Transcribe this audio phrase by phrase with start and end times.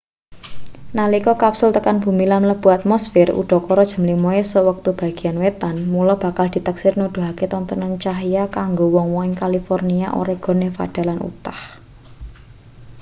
[0.97, 6.15] nalika kapsul tekan bumi lan mlebu atmosfir udakara jam 5 esuk wektu bagean wétan mula
[6.23, 11.61] bakal diteksir nuduhake tontonan cahya kanggo wong-wong ing kalifornia oregon nevada lan utah